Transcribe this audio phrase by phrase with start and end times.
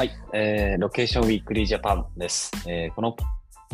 [0.00, 2.50] はい、えーロケーションウィークリージャパンです。
[2.66, 3.22] えーこのポ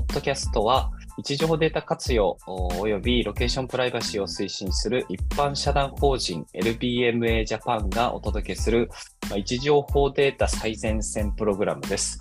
[0.03, 8.91] ッドキャストは、位置情報データ活用およびロケーションプライバシーを推進する一般社団法人 LBMA ジャパンがお届けする、
[9.31, 12.19] まあ、位置情報データ最前線プログラムです。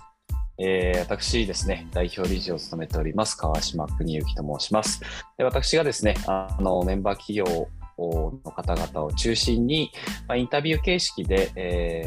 [0.58, 5.00] えー私ですね、代表理事を務めております、川島邦之と申します。
[5.36, 7.66] で私がですね、あのメンバー企業
[7.98, 9.90] の方々を中心に、
[10.28, 12.04] まあ、インタビュー形式で、え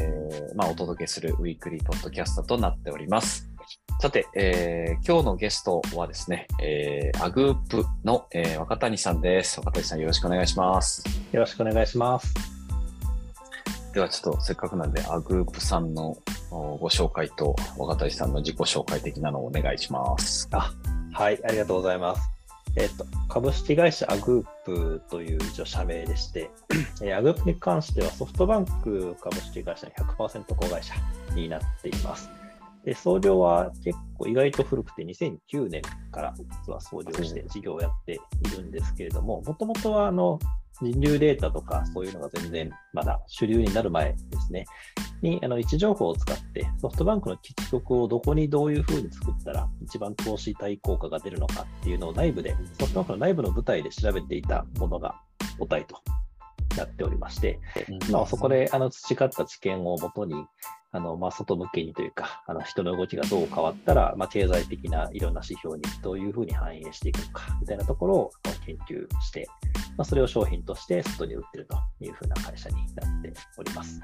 [0.52, 3.48] ーまあ、お届けするウィークリーポッドキャストとなっております。
[4.00, 9.58] さて、えー今日のゲストはですね、えーアグープの、えー若谷さんです。
[9.60, 11.04] 若谷さんよろしくお願いします。
[11.32, 12.34] よろしくお願いします。
[13.92, 16.16] ではちょっとせっかくなんで、アグープさんの
[16.50, 20.48] おご紹介と若谷さんの自己紹介的なのをお願いします。
[20.52, 20.72] あ、
[21.12, 22.39] はい、ありがとうございます。
[22.76, 26.50] えっと、株式会社アグープという一応社名でして、
[27.02, 30.94] えーアグープに関してはソフトバンク株式会社の100%子会社
[31.34, 32.30] になっています。
[32.84, 40.38] で創業は結構意外と古くて2009年から実は創業して事業をやっているんですけれども、もともとはあの
[40.80, 44.64] 人流データとかそういうのが全然まだ主流になる前ですね、
[45.22, 55.14] にあの位置情報を使ってソフトバンクの基地局をどこにどういうふうに作ったら一番投資対効果が出るのかっていうのを内部で、ソフトバンクの内部の舞台で調べていたものが
[55.58, 56.00] 答えと
[56.76, 57.60] なっておりまして、
[58.10, 60.34] まあ、そこであの培った知見をもとに、
[60.92, 68.30] あのまあ、外向けにというか、あの人の動きがどう変わったら、まあ、経済的ないろんな指標にどういうふうに反映していくのかみたいなところを
[68.66, 69.46] 研究して、
[69.96, 74.00] まあ、それを商品として外に売ってるというふうな会社になっております。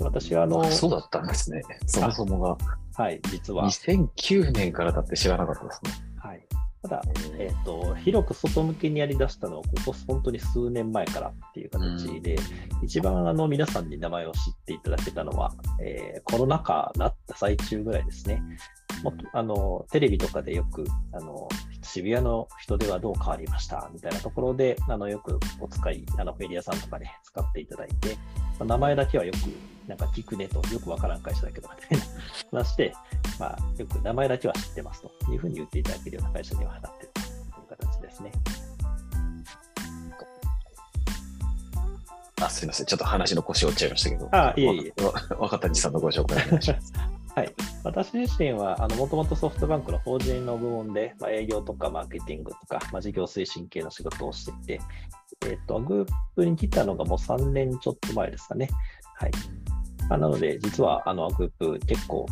[0.00, 1.62] 私はあの、あそうだったんですね。
[1.86, 2.56] そもそもが
[2.96, 5.90] はい、実は、2009年からだって知らなかったですね。
[6.18, 6.46] はい、
[6.82, 7.02] ただ、
[7.38, 12.36] えっと広く外向けにやり出したのは、ここ本当に数年前からっていう形で、
[12.82, 15.52] 一番あの皆さんに名前を知っていただけたのは、
[15.82, 18.42] えーコロナ禍になった最中ぐらいですね。
[19.02, 21.48] もっとあのテレビとかでよくあの
[21.86, 23.90] 渋谷の人出はどう変わりました？
[23.92, 28.16] みたいなところであのよくお使い、あのメディアさんとかで使っていただいて、
[28.58, 29.36] まあ名前だけはよく
[29.88, 31.98] なんか聞くねと、よくわからん会社だけどみたい
[32.52, 32.92] な話して、
[33.38, 37.24] まあ、よく名前だけは知ってますというふうに言っていただけるような会社にはなっているとい
[37.76, 38.32] う形ですね。
[42.42, 42.86] あ、すみません。
[42.86, 44.28] ちょっと話の腰折っちゃいましたけど。
[44.32, 44.92] あいえいえ
[45.38, 46.92] 若谷さんのご紹介お願いします。
[47.86, 54.80] 私自身は、もともとソフトバンクの法人の部門で、まあ、営業とかマーケティングとか、まあ、事業推進系の仕事をしていて、
[55.48, 58.68] えっ、と、グループに来たのがもう3年ちょっと前ですかね。
[59.14, 59.30] はい。
[60.10, 62.26] なので、実は、あの、グループ結構、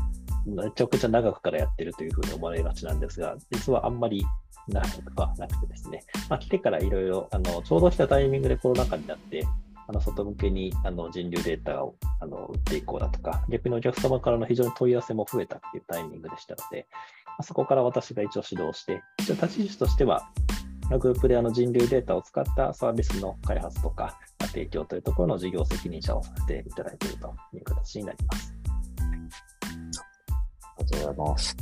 [0.45, 4.27] めちゃくちゃ長くからやってるというふうに思われがちなんですが、実はあんまり
[4.69, 7.31] 長くはなくてですね、まあ、来てからいろいろ、
[7.65, 9.45] ちょうど来たタイミングでコロナ禍になって、
[9.87, 16.87] あの外向けにあの人流データをあの売っていこうだとか、逆にお客様からの非常に問い合わせも増えたっていうタイミングでしたので、
[17.39, 20.29] あそこから私が一応指導して、一応立ち位置としては、
[20.99, 28.55] グループであの人流データを使ったサービスの開発とか、あ提供というところの事業責任者をさせていただいているという形になります。
[30.77, 31.57] ありがとうございます。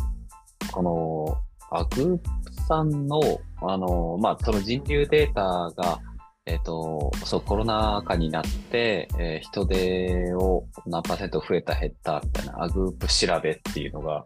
[0.72, 1.38] この、
[1.70, 3.20] アグープさんの、
[3.62, 5.42] あの、まあ、その人流データ
[5.74, 6.00] が、
[6.44, 14.24] えっ、と、そう、コロナ禍になって、えー人手を何パーセント増えた減ったみたいなアグープ調べっていうのが、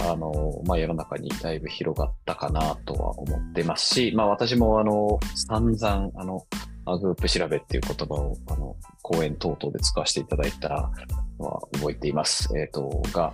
[0.00, 0.32] あの、
[0.66, 6.44] まあ、世の中にだいぶ広がったかなとは思ってますし、まあ、私もあの、散々、あの、
[6.84, 10.90] アグープ調べっていう言葉を、あの、講演等々で使わせていただいた
[11.38, 12.48] のは覚えています。
[12.58, 13.32] えっ、と、が、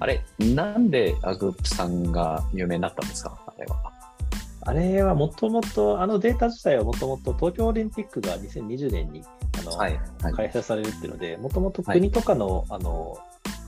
[0.00, 3.51] あれ、なんでアグープさんが有名になったんですか？
[4.64, 5.14] あれは。
[5.14, 9.22] もともと、あのデータ自体はもともと東京オリンピックが2020年に
[9.58, 10.00] あの、はい。
[10.22, 10.32] はい。
[10.34, 13.18] 開催されるっていうので、もともと国とかの,、あの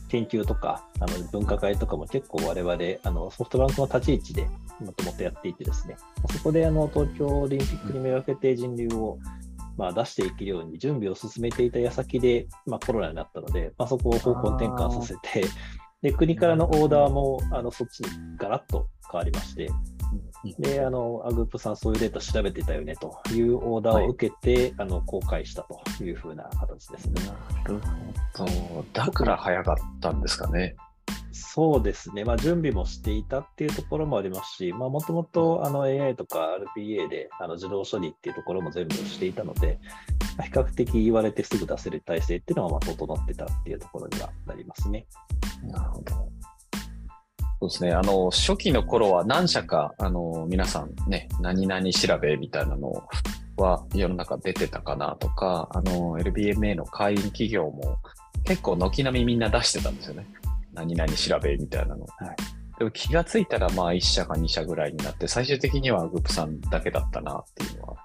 [0.09, 4.49] 研究とかあの分科会とかも結構我々あのソフトバンクの立ち位置で
[4.81, 5.97] もともとやっていてですね、
[6.33, 9.18] そこであの東京オリンピックにめがけて人流を、
[9.77, 15.48] まあ、出していけるように準備を進めていた矢先で、まあ、コロナになったので、まあ、そこを方向転換させて、
[16.03, 19.71] で国からのオーダーもあのそっちにガラッと変わりまして、
[20.58, 27.22] で、あの、アグープさんそういうデータ調べてたよねというオーダーを受けて、あの、公開したというふうな形ですね。
[27.24, 27.80] なる
[28.36, 28.84] ほど。
[28.92, 30.76] だから早かったんですかね。
[31.32, 32.24] そうですね。
[32.24, 39.78] まあ、準備もしていたっていうところもありますし、まあ、もともとあの AI とか RPA であの自動処理っていうところも全部していたので、
[40.36, 45.06] まあ比較的言われてすぐ出せる体制っていうのはまあ整ってたっていうところにはなりますね。
[45.64, 46.28] なるほど。
[47.65, 47.93] そうですね。
[47.93, 52.93] あの、初期の頃は何社か、あの、皆さんね、何々調べみたいなの
[53.57, 57.99] は世の中出てたかなとか、あの、LBMA の会員企業も、
[58.45, 60.27] 結構軒並みみんな出してたんですよね。
[60.75, 62.05] 何々調べみたいなの。
[62.05, 62.37] はい
[62.77, 67.97] でも気がついたらまあ1社か2社ぐらいになって、最終的にはグップさんだけだったなっていうのは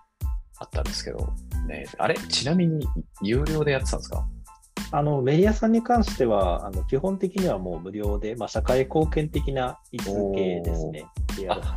[0.59, 1.33] あったんですけど、
[1.67, 2.13] ね、あれ？
[2.29, 2.85] ちなみに
[3.23, 4.27] 有料でやってたんですか？
[4.91, 11.05] あのメディアさんに関しては、あの基本的にはもう無料で、まあ、社会貢献的な位置づけですね。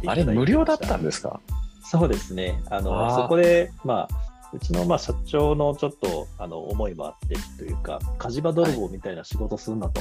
[0.07, 1.41] あれ無料だったんですか？
[1.85, 2.63] そうですね。
[2.71, 10.01] あのそこで、まあ、うちのまあ社長のちょっとあの思いもあってというか、火事場泥棒みたいな仕事すんなと、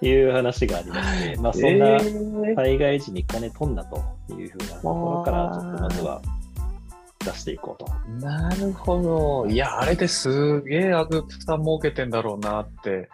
[0.06, 2.54] い、う話がありまして、まあ、そんなえー。
[2.54, 3.96] 災害時に金取んなと
[4.30, 6.22] いうふうなところから、ちょっとまずは
[7.24, 8.26] 出していこうと。
[8.26, 9.46] なるほど。
[9.46, 13.08] いや、あれですげえアグープさん儲けてんだろうなって、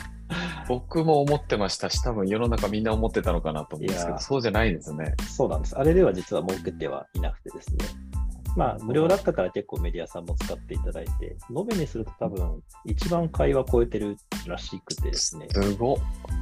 [0.68, 5.14] 僕も思ってましたし、多分世の中みんな思ってたのかなと思うんですけど、そうじゃないんですね。
[5.28, 5.78] そうなんです。
[5.78, 7.76] あれでは実は儲けてはいなくてですね。
[8.56, 14.16] まあ、無料だったから結構メディアさんも使っていただいて、延べにすると多分、一番会話超えてる
[14.46, 15.46] らしくてですね。
[15.52, 15.96] すごっ。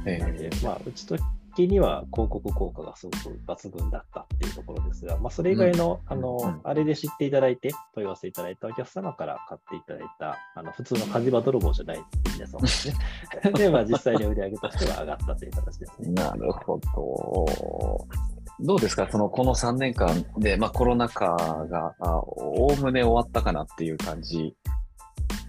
[0.05, 1.15] えなんでー、まあ、うちと
[1.57, 3.17] 的には広告効果がすごく
[3.47, 12.03] 抜群だったっていうところですが、まあ、それ以外の、あの、うんあれで知っていただいて、問い合わせいただいたお客様から買っていただいた、あの普通の火事場泥棒じゃない
[12.35, 12.95] 皆さんですね。
[13.57, 16.11] で、まあ、実際に売り上げとしては上がったという形ですね。
[16.11, 18.07] なるほど。
[18.59, 19.07] どうですか？
[19.11, 21.35] その、この3年間で、まあコロナ禍
[21.69, 24.55] が、あおおむね終わったかなっていう感じ、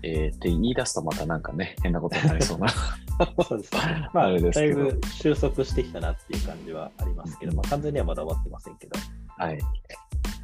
[0.03, 2.69] えー、って言い出すとまたなんかね、変なことになりそうな。
[3.49, 4.09] そうですね。
[4.13, 8.99] まああ、れですけどだいぶ収束してきたなっていう感じはありますけど、まあ、完全にはまだ終わってませんけど、
[9.37, 9.59] はい。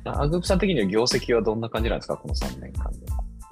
[0.06, 2.17] アグープさん的には業績はどんな感じなんですか？
[2.17, 2.99] この3年間で。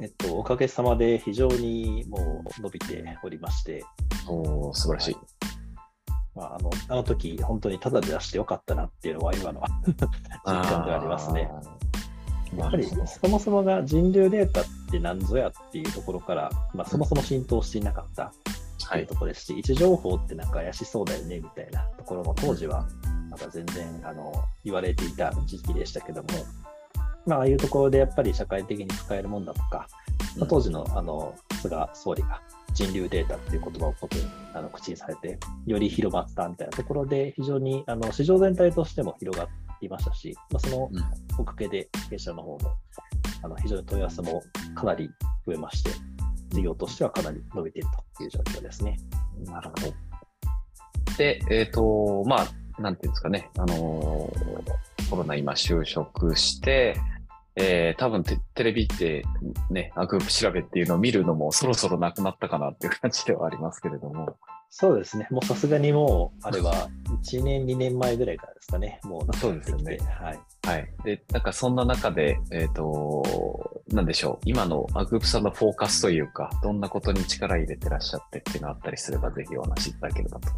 [0.01, 3.85] えっと、おかげさまで非常にもう伸びておりまして、
[4.27, 5.17] おー素晴らしい。
[6.35, 9.95] まあ、あのあの時本当にタダで出してよかったなっていうのは今の 実
[10.45, 11.49] 感ではありますね。
[12.57, 18.33] やっぱりそもそもが人流データって何ぞやっていうところから、まあ、そもそも浸透していなかった
[18.79, 19.15] とはいいうと。
[19.15, 22.87] ころですし、位置情報ってなんか怪しそうだよねみたいなところも当時は
[23.31, 24.33] まだ全然あの
[24.65, 26.29] 言われていた時期でしたけども、
[27.27, 29.87] まあ、ああいうところでやっぱり社会的に使えるもんだとか、
[30.37, 32.43] まあ、当時のあの菅総理が
[32.75, 34.09] 人流データっていう言葉をこ
[34.55, 39.53] あの口にされて、より広まったみたいなところで、非常にあの市場全体としても広がって
[39.87, 42.59] いましたし、まあ、そのうんおかげで弊社の方も
[43.43, 44.43] あの非常に問い合わせも
[44.75, 45.11] かなり
[45.47, 45.91] 増えまして、
[46.51, 48.97] 事業としてはかなり伸びているという状況ですね。
[49.47, 49.95] なるほど。
[51.17, 52.47] で、えっ、と、ま
[52.79, 56.97] あ、なんていうんですかね、あのーコロナ今就職して、
[57.55, 59.27] えー、多分テテレビって
[59.71, 64.37] ね、アグープ調べっていうのを見るのもそろそろなくなったかなっていう感じではありますけれども。
[64.75, 66.89] そうですね、もうさすがにもう、あれは
[67.25, 69.99] 1年、2年前ぐらいからですかね、もうそうですよね。
[70.19, 70.41] はい。
[70.67, 70.91] はい。
[71.05, 80.49] で、なんかそんな中で、えっ、と、なんでしょう、今のアグープさんのフォーカスというか、どんなことに力入れてらっしゃってっていうのがあったりすれば、ぜひお話しいただければと。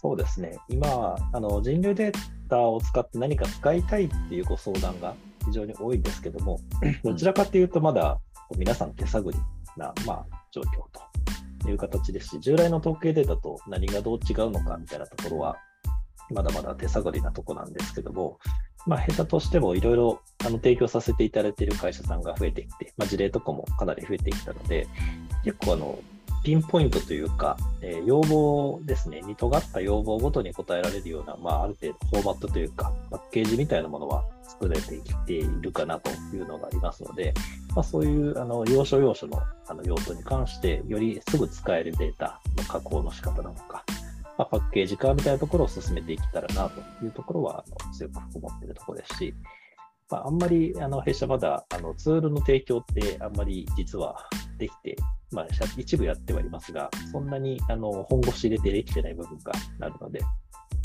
[0.00, 2.14] そうですね、今、あの人流デー
[2.48, 6.60] タを使って何か使いたいっていうご相談が非常に多いんですけども、
[7.02, 8.20] どちらかというと、まだ
[8.56, 9.36] 皆さん手探り
[9.76, 11.07] な、まあ、状況と
[11.70, 15.56] いう形ですし、従来の統計データと何がどう違うのかみたいなところは、
[16.30, 18.38] まだまだ手探りなところなんですけども、
[18.86, 24.86] まあ、弊社としてもいろいろ提供させていただいている会社さんが増えてきて、まあ、事例とかもかなり増えてきたので、
[25.44, 25.98] 結構あの、
[26.44, 37.34] ピンポイントというか、えー要望ですね、に尖った要望ごとに答えられるような、まあ、ある程度フォーマットというか、パッケージみたいなものは作れてきているかなというのがありますので、
[37.74, 43.84] まあ、そういうあの要所要所のあの用途に関して、よりすぐ使えるデータの加工の仕方なのか、
[44.38, 49.34] まあ、パッケージ化みたいなところを進めていけたらなというところはあの強く思っているところですし、
[50.10, 54.16] まあ、あんまりあの弊社まだあのツールの提供ってあんまり実は
[54.56, 54.96] できて、
[55.32, 60.20] まあ、社一部やってはいますが、そんなにあの本腰入れてできてない部分があるので、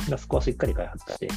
[0.09, 1.27] まあ、そこはしっかり開発して、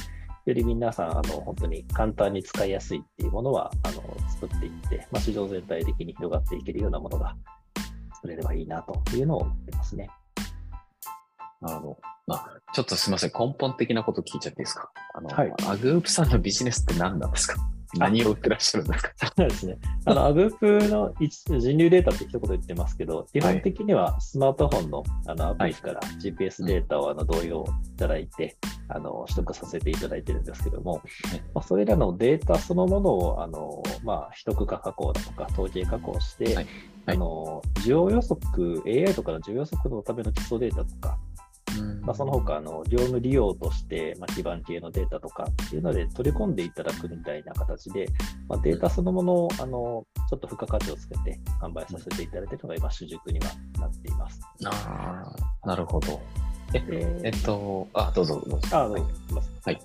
[0.45, 7.35] より皆さんあの本当に簡単に使いやすいっていうものはあの作っていって、まあ、市場全体的に広がっていけるようなものが
[8.15, 10.09] 作れればいいなというのを思ってますね。
[11.61, 11.87] なるほ
[12.27, 12.35] ど。
[12.35, 13.31] あ、ちょっとすみません。
[13.31, 14.91] 根本的なこと聞いちゃっていいですか？
[15.15, 17.55] あの、はいアグープさんのビジネスって何なんですか？
[17.95, 19.11] 何を売ってらっしゃるんですか？
[19.37, 19.77] そうですね。
[20.05, 27.65] あの、アグープの一人流データって一言言ってますけど、基本的にはスマートフォンのあのアプリから GPS データをあの同様
[27.95, 28.57] いただいて、
[28.89, 31.01] あの取得させていただいてるんですけども、
[31.53, 36.67] まあ、それらのデータそのものをあの、まあ、取得化加工だとか統計加工して、はい。
[37.09, 41.17] あの需要予測、AI とかの需要予測のための基礎データとか、
[42.01, 48.07] まあ、その他あの業務利用として、まあ、基盤系のデータとかっていうので取り込んでいただくみたいな形で、
[48.47, 53.45] まあ、データそのものをあのちょっと付加価値をつけて販売させていただいているのが今主軸には
[53.79, 54.41] なっています。
[54.65, 55.31] あ
[55.65, 56.19] なるほど。
[56.73, 58.67] ええっと、あ、どうぞ、どうぞ。
[58.71, 59.05] あ、どうぞ。
[59.63, 59.79] はい。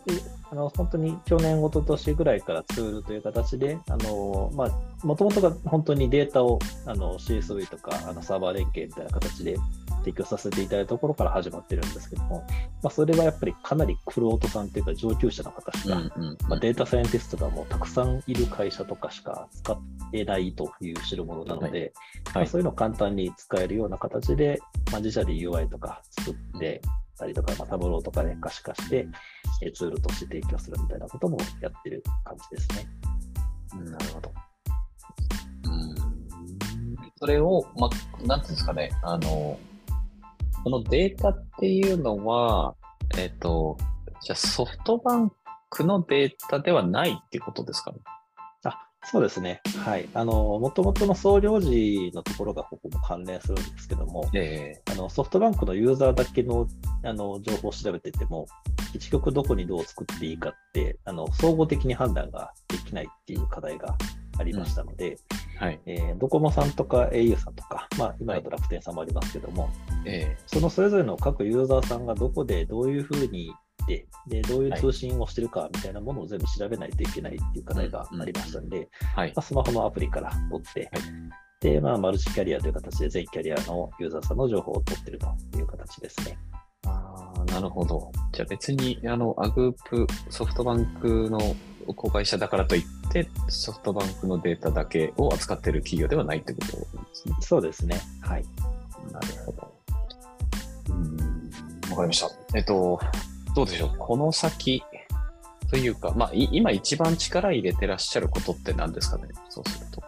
[0.50, 9.56] あの本当に去年、一昨年ぐらいからツールという形で、あのまあ、もともとが本当にデータをあの CSV とかあのサーバー連携みたいな形で
[10.02, 12.44] 提供させていただいたところから始まってるんですけども、
[12.82, 19.78] まあ、それはやっぱりかなりクロートさんというか上級者の方しか、うんうん、まあ、データサイエンティストがもうたくさんいる会社とかしか使
[20.12, 21.92] えないという代物なので、はいはい、
[22.34, 26.82] まあ、そういうのを簡単に使えるような形で、まあ、自社で UI とか作って
[27.18, 29.06] たりとか、まあ、タブローとかで可視化して、
[29.62, 32.88] えツールとして提供するみたいなこともやってる感じですね。
[33.90, 34.32] なるほど。
[35.64, 36.12] うん
[37.22, 39.56] それを、まあ、なんていうんですかね、あの、
[40.64, 42.74] このデータっていうのは、
[43.18, 43.76] えっ、ー、と、
[44.22, 45.32] じゃあソフトバン
[45.70, 47.98] クのデータではないっていうことですかね？
[48.64, 49.60] あそうですね。
[49.84, 50.08] はい。
[50.14, 56.68] あの、もともとの総領事のところがここも関連するんですけども、えー、あのソフトバンクのユーザーだけの
[57.04, 58.46] あの情報を調べてても、
[58.94, 63.96] 一局どこにどう作っていいかって、あの総合的に判断ができないっていう課題が
[64.38, 65.16] ありましたので、うん、
[65.62, 65.80] はい。
[65.86, 69.72] えー、ドコモさんとか au さんとか、まあ、今だと楽天さんもありますけども、はい、
[70.06, 70.36] え。
[70.36, 73.54] ー、そのそれぞれの各ユーザーさんがどこでどういうふうに
[73.86, 81.02] ででどういう通信をしてるかみたいなものを全部調べないといけないっていう課題がありましたので、はい、まあ、スマホのアプリから取って、はい、
[81.60, 86.36] でまあ、マルチキャリアという形で全キャリアのユーザーさんの情報を取ってるという形ですね。
[86.86, 88.10] あなるほど。
[88.32, 91.38] じゃあ別にあのアグープソフトバンクの
[91.82, 96.76] 子会社だからといってソフトバンクのデータだけを扱っている企業ではないってことで
[97.12, 97.34] すね。
[97.40, 98.00] そうですね。
[98.20, 98.44] はい。
[99.12, 99.72] なるほど。
[100.90, 101.16] うん、
[101.90, 102.30] わかりました。
[102.56, 103.00] えっと、
[103.54, 103.94] どうでしょう。
[103.98, 104.82] この先
[105.70, 109.28] というか、まあ、今一番力入れてらっしゃることって何ですかね。
[109.48, 110.02] そうすると。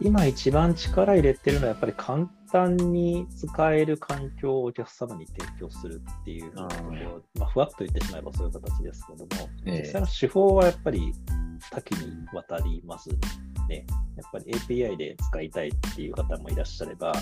[0.00, 11.12] 今一番力入れてるのはやっぱり簡単に使える環境をお客様に提供するっていうところ、まあ、ふわっと言ってしまえばそういう形ですけども、えー、実際の手法はやっぱり
[11.72, 13.10] 多岐にわたります
[13.68, 13.84] ね。
[14.16, 17.12] やっぱり API で使いたいっていう方もいらっしゃれば、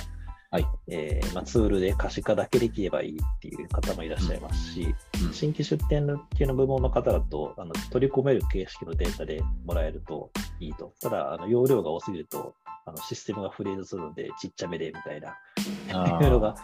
[0.51, 10.93] はいえーまあ、ツールで可視化だけできればいいっていう方もいらっしゃいますし、うん、新規出店系の部門の方だとあの取り込める形式のデータでもらえるといいと。
[11.01, 15.31] ただ、あの容量が多すぎるとあのシステムがフリーズするのでちっちゃめでみたいな。
[15.31, 16.55] って いうのが、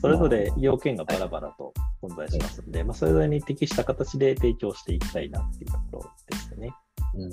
[0.00, 6.70] それぞれ要件がバラバラと存在しますので、まあ、それぞれに適した形で提供していきたいなっていうところですね。
[7.14, 7.30] うん。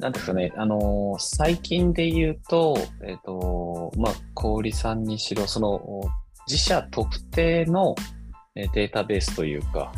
[0.00, 6.02] なんですかね、あのー、最近で言うと、えっ、ー、と、まあ、小売さんにしろ、その、
[6.46, 7.94] 自社特定の
[8.54, 9.92] データベースというか、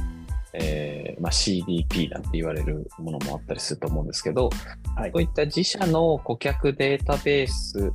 [0.54, 4.50] えーまあ、CDP なんて言われるものもあったりすると思うんですけど、
[4.96, 7.92] はい、こういった自社の顧客データベース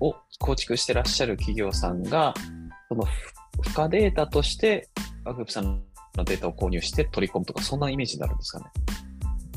[0.00, 2.34] を構築してらっしゃる企業さんが、
[2.88, 3.04] その
[3.62, 4.88] 付加データとして、
[5.24, 5.82] アグープさん
[6.16, 8.66] のデータを購入して取り込むとか、そんなイメージになるんですかね。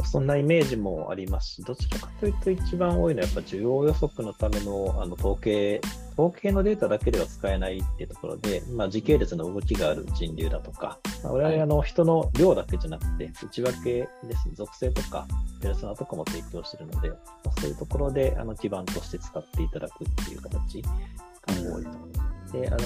[0.04, 5.82] そんなイメージもありますし、どちらかというと一番多いのはやっぱ需要予測のためのあの統計、
[6.14, 15.28] 統計のデータだけでは使えないっていうところで、まあ、時系列の動きがある人流だとか、まあ、我々あの人の量だけじゃなくて、内訳ですね、属性とか、
[15.62, 17.16] ペルソナとかも提供しているので、ま
[17.56, 20.90] あ、そういうところであの基盤として使っていただくっていう形が
[21.48, 22.58] 多いと。
[22.58, 22.80] で、あの、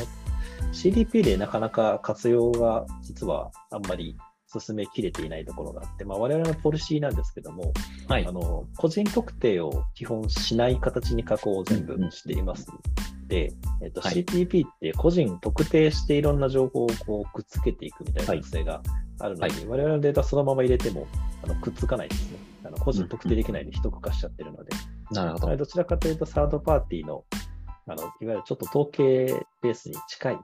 [0.72, 4.18] CDP でなかなか活用が実はあんまり
[4.60, 7.74] 進めきれていないところがあって、まあ、我々のポリシーなんですけども、
[8.08, 12.68] はい、あの個人特定を基本しない形に加工を全部しています。
[12.70, 12.78] の
[13.28, 18.82] で、うん、えっと、CTP って個人特定していろんな情報をこうくっつけていくみたいな特性が
[19.20, 21.08] あるので、はい、我々のデータそのまま入れても
[21.44, 22.38] あのくっつかないですね。
[22.64, 24.72] あの個人特定できないで一区化しちゃってるので、
[25.12, 25.56] なるほど。
[25.56, 27.24] どちらかというとサードパーティーの
[27.90, 30.40] あのいわゆるちょっと統計ベースに近い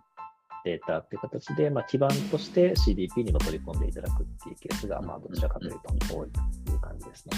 [0.65, 5.71] データっていう形で、まあ、基盤として CDP にも取り込んでいただくっていうケースが、まあ、どちらかという
[6.07, 6.29] と多い
[6.65, 7.37] という感じですね。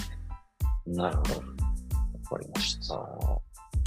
[0.94, 1.30] なるほど。
[1.34, 3.00] わかりました。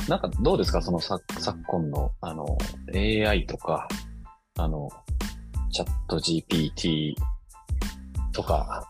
[0.07, 0.81] なんかどうですか？
[0.81, 1.21] その昨
[1.67, 2.57] 今のあの
[2.93, 3.87] AI とか、
[4.57, 4.89] あの、
[5.71, 7.13] チャット GPT
[8.33, 8.83] とか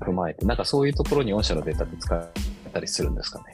[0.00, 3.44] 踏まえて、なんかそういうところに御社のデータって使えたりするんですかね？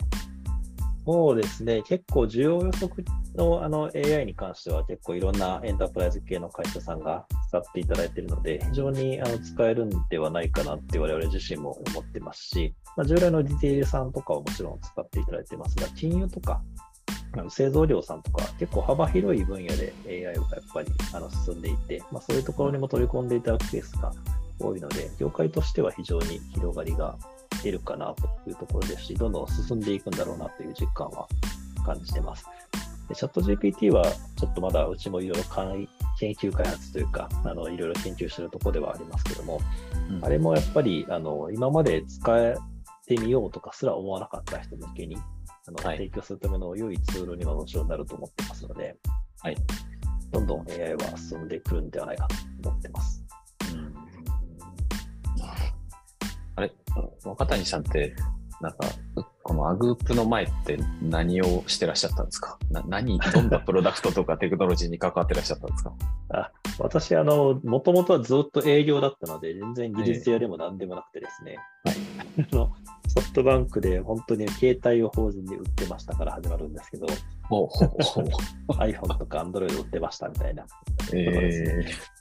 [1.10, 3.02] そうですね、結構需要予測
[3.34, 16.60] のあの AI に関しては結構いろんなエンタープライズ系の会社さんが使っていただいているので、非常にあの使えるんではないかなって我々自身も思ってますし、まあ、従来のディテールさんとかはもちろん使っていただいてますが、金融とか
[17.32, 24.12] あの製造業さんとか、結構幅広い分野で AI がやっぱりあの進んでいて、まあ、そういうところにも取り込んでいただくケースが
[24.60, 27.16] 多いので、業界としては非常に広がりが
[27.62, 31.26] 出るかなというところですし、どんどん進んでいくんだろうなという実感は
[31.84, 32.46] 感じてます。
[33.08, 34.04] でチャット GPT は
[34.36, 35.44] ちょっとまだうちもいろいろ
[36.18, 39.60] 研究開発というか、あのいろいろ研究してるところではありますけども、
[40.10, 42.54] うん、あれもやっぱりあの今まで使っ
[43.06, 45.16] てみようとかすら思わなかった人向けに
[45.66, 48.96] あの、はい、提供するための良いツールにはもちろんなると思ってますので、
[49.40, 49.56] はい、
[50.30, 52.28] どんどん AI は進んでくるんではないか
[52.62, 53.17] と思ってます。
[57.24, 58.14] 若谷さんって、
[58.60, 58.78] なんか、
[59.44, 65.92] このアグープの前って何をしてらっしゃったんですかな何、どんなプロダクトとかテクノロジーに関わってらっしゃったんですか
[66.30, 71.96] あ私、あの、もともとはずっと営業だったので、全然技術屋でも何でもなくてですね、はい、
[72.52, 72.72] あの
[73.06, 77.06] ソフトバンクで本当に携帯を法人で売ってましたから始まるんですけど、
[78.68, 80.66] iPhone とか Android 売ってましたみたいな、
[81.14, 82.17] えー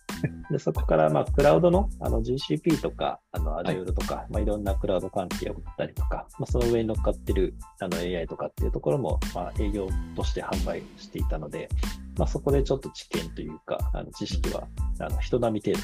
[0.52, 11.70] でそこからまあクラウドのあの GCP とかあの Azure とか、はいまあ、いろんなクラウド関係を売ったりとか、まあ、その上に乗っかってるあの AI とかっていうところもまあ営業として販売していたので、
[12.18, 14.68] まあ、そこでちょっと知見というか、あの知識は
[15.00, 15.78] あの人並み程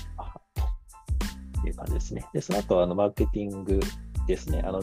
[1.55, 2.25] 度という感じですね。
[2.33, 3.79] で、その後あのマーケティング
[4.27, 4.63] ですね。
[4.65, 4.81] あの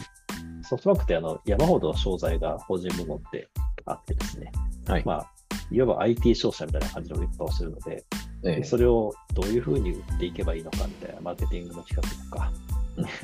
[0.62, 3.48] ソフトバンクってあの山ほど商材が法人部門って
[3.86, 4.52] あってですね、
[4.86, 5.32] はい、まあ、
[5.70, 8.04] いわば IT 商社みたいな感じの売り方をするので、
[8.44, 12.52] ええ、それをどういうふうに売っていけばいいのかみたいなマーケティングの企画とか、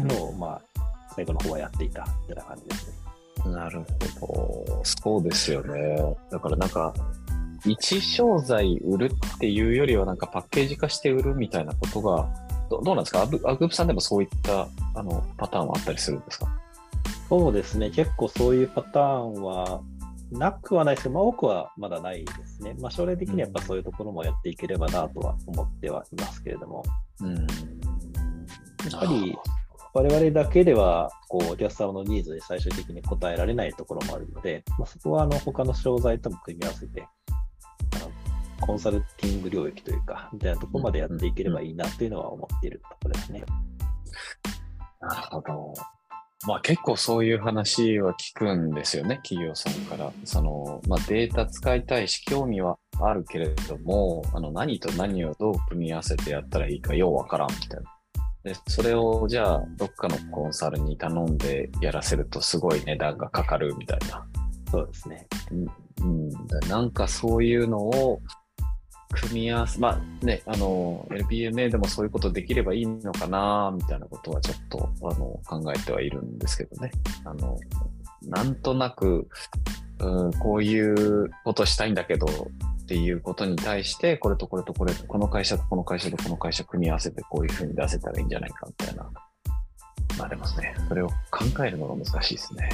[0.02, 0.80] のを、まあ、
[1.14, 2.86] 最後の方はやっていたみたいな感じです
[3.44, 3.52] ね。
[3.52, 3.82] なる
[4.20, 4.82] ほど。
[4.84, 6.16] そうですよね。
[6.30, 6.92] だからなんか、
[7.64, 12.28] 一商材売るっていうよりは、なんかパッケージ化して売るみたいなことが、
[12.68, 13.22] どどうなんですか？
[13.22, 16.48] アグアグープさんでもそういったあのパターンはあったりするんですか？
[17.28, 17.90] そうですね。
[17.90, 19.80] 結構そういうパターンは
[20.30, 22.74] なくはないですけど、まあ、多くはまだないですね。
[22.80, 26.82] まあ、将来的にやっぱそういうところもやっていければなとは思ってはいますけれども。
[27.20, 29.36] うん、やっぱり
[29.94, 37.06] 我々だけではこうお客様のニーズに最終的に応えられないところもあるので、まあ、そこはあの他の商材とも組み合わせて、
[37.94, 38.10] あの
[38.60, 43.42] コンサルティング領域というか、みたいなところまでやっていければいいなというのは思っているところですね。
[45.00, 45.95] なるほど。
[46.46, 50.12] まあ結構そういう話は聞くんですよね、企業さんから。
[50.24, 57.96] その、まあデータ使いたいし、興味はあるけれども、あの何と何をどう組み合わせてやったらいいかようわからんみたいな。
[58.44, 64.26] で、それをじゃあどっかのコンサルに頼んでやらせるとすごい値段がかかるみたいな。
[64.70, 65.26] そうですね。
[66.02, 66.30] うん、
[66.68, 68.20] なんかそういうのを
[69.10, 76.90] 組み合わせ、まあね、あの、LPMA でもそういうことできればいいのかな、みたいなことはちょっと、あの、考えてはいるんですけどね。
[77.24, 77.58] あの、
[78.22, 79.28] なんとなく、
[79.98, 89.10] うん、こういうことしたいんだけど、っていうことに対して、これとこれとこれ、この会社とこの会社とこの会社組み合わせてこういうふうに出せたらいいんじゃないか、みたいな。
[90.18, 92.68] まあでもね、それを考えるのが難しいですね。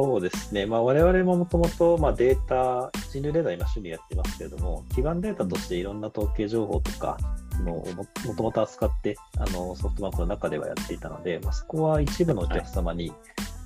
[0.00, 7.18] そうですね、まあ、我々ももともとデータ、人類データ今趣味やってますけれども、基盤データとしていろんな統計情報とか
[7.64, 13.18] ももともと扱ってあのソフトバンクの中ではやっていたので、まあ、そこは一部のお客様に、はい、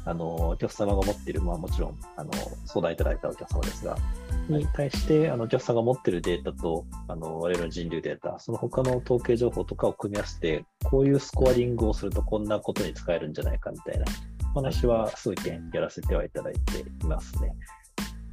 [0.06, 2.30] あのお客様が持っている、まあ、もちろんあの
[2.64, 3.98] 相談いただいたお客様ですが、
[4.48, 14.06] に対してあのお客さんが持っているデータとあの我々の人流データ、その他の統計情報とかを組み合わせて、こういうスコアリングをするとこんなことに使えるんじゃないかみたいな
[14.54, 17.52] 話は数件やらせてはいただいていますね。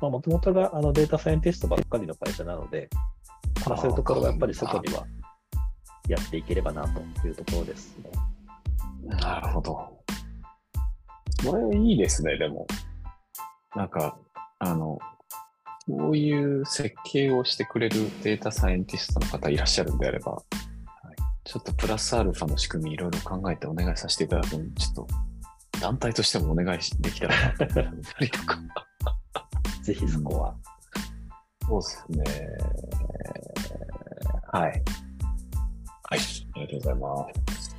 [0.02, 2.90] もともとがあのデータサイエンティストばっかりの会社なので、
[3.68, 5.06] まあ、そういうところがやっぱり外には
[6.08, 8.10] やっていければなというところですね。
[9.04, 10.00] なるほど。
[11.46, 12.68] これいいですね、でも。
[13.76, 14.18] なんか、
[14.60, 15.00] あの、
[15.88, 20.44] こういう設計をしてくれるデータサイエンティストの方いらっしゃるんであれば、はい、
[21.44, 25.08] ちょっとプラスアルファの仕組みいろいろ考えてお願いさせていただくのちょっと
[25.80, 28.60] 団体としてもお願いできたらなと思ったりとか。
[29.84, 30.56] ぜひそこは。
[31.68, 32.24] そうですね。
[34.52, 34.84] はい。
[36.04, 36.20] はい。
[36.56, 37.76] ありがとうございます。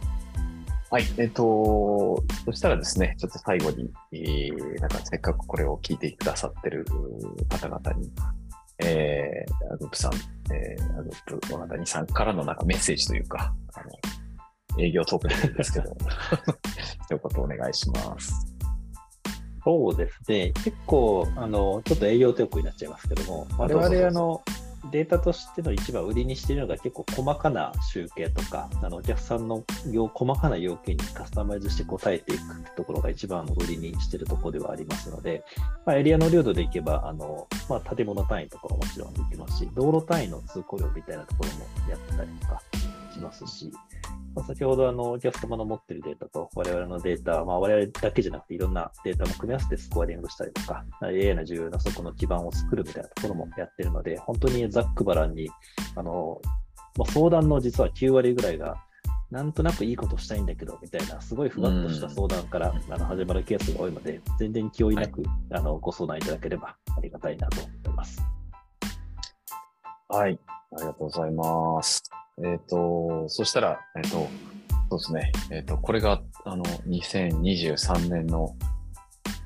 [0.91, 1.05] はい。
[1.19, 6.85] えっ、と、そしたらですね、ちょっと最後に、えー、なんかせっかくこれを聞いてくださってる
[7.49, 8.11] 方々に、
[8.79, 10.13] えー、アグープさん、
[10.53, 15.97] えー、アグープ、小田谷さんからのなんかメッセージというか、あの営業トークでもいいですけど、
[17.11, 18.47] 一言お願いします。
[19.63, 24.43] そうですね、結構、あのちょっと営業トークになっちゃいますけども、我々、あの
[24.91, 29.63] データとしての一番売りにしているのが結構細かな集計とか、あのお客さんの
[30.15, 35.45] 細かな要件にカスタマイズして答えていくってところが一番売りにしているところではありますので、
[35.85, 42.63] まあ、エリアの領土でいけば、あのまあ、建物単位とかももちろんできますし、道路単位の通行量みたいなところもやってたりとか
[43.21, 43.71] しますし、
[44.35, 55.51] まあ、先ほどあのお客様の持っているデータと我々のデータ、まあ、我々だけじゃなくていろんなデータも組み合わせてスコアリングしたりとか、AI の重要なそこの基盤を作るみたいなところもやってるので、本当にざっくばらんに、
[55.97, 56.41] あの
[56.97, 58.77] まあ、相談の実は9割ぐらいが、
[59.31, 68.21] なんとなくいいことしたいんだけど、みたいな、すごいふわっとした相談から、あの始まるケースが多いので、全然気負いなく、はい、あのご相談いただければありがたいなと思います。
[70.09, 70.39] はい、
[70.73, 72.03] ありがとうございます。
[72.45, 74.29] えっ、ー、と、そしたら、えっ、ー、と、
[74.91, 75.33] そうですね。
[75.51, 78.55] えっ、ー、と、これが、あの、2023年の、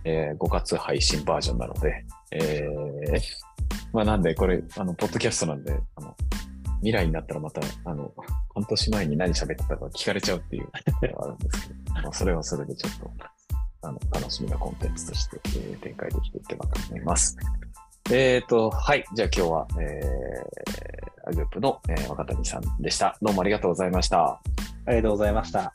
[0.04, 3.20] えー、5月配信バージョンなので、えー、
[3.92, 6.16] まあなんで、これ、あの、ポッドキャストなんで、あの、
[6.78, 8.12] 未来になったらまた、あの、
[8.54, 10.68] 半年前に何喋ってたか聞かれちゃうっていう
[11.02, 13.10] のがあるんですけど、まあそれはそれでちょっと、
[13.82, 17.36] あの、楽しみなコンテンツとして、えー、展開できていけばと思います。
[18.10, 19.04] えっ、ー、と、はい。
[19.14, 23.16] じゃあ今日は、えー、グループの、えー、若谷さんでした。
[23.22, 24.40] どうもありがとうございました。
[24.86, 25.72] ありがとうございました。